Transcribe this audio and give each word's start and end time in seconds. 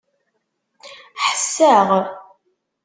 Ḥesseɣ. 1.25 1.89